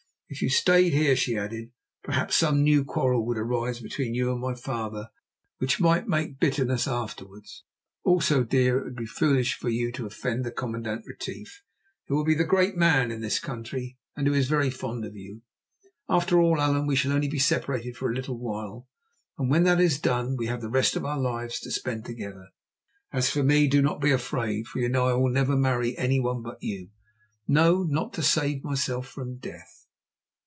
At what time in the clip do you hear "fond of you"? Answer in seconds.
14.69-15.41